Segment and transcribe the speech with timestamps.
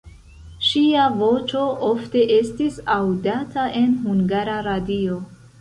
[0.67, 5.25] Ŝia voĉo ofte estis aŭdata en Hungara Radio.